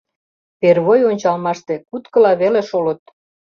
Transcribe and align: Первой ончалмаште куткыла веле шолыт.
Первой 0.61 1.01
ончалмаште 1.11 1.73
куткыла 1.89 2.31
веле 2.41 2.61
шолыт. 2.69 3.01